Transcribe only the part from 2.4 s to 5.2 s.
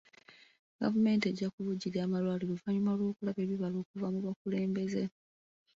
oluvannyuma lw'okulaba ebibala okuva mu bakulembeze.